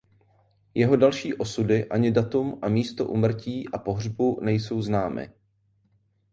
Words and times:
Jeho 0.73 0.95
další 0.95 1.33
osudy 1.33 1.89
ani 1.89 2.11
datum 2.11 2.59
a 2.61 2.69
místo 2.69 3.07
úmrtí 3.07 3.69
a 3.69 3.77
pohřbu 3.77 4.39
nejsou 4.41 4.81
známy. 4.81 5.31